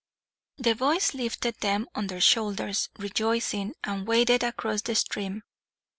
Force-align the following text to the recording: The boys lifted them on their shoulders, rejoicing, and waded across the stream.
The 0.57 0.73
boys 0.73 1.13
lifted 1.13 1.59
them 1.59 1.85
on 1.93 2.07
their 2.07 2.21
shoulders, 2.21 2.89
rejoicing, 2.97 3.75
and 3.83 4.07
waded 4.07 4.41
across 4.41 4.81
the 4.81 4.95
stream. 4.95 5.43